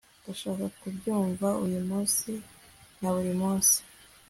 [0.21, 2.31] ndashaka kubyumva uyu munsi
[2.99, 3.77] na buri munsi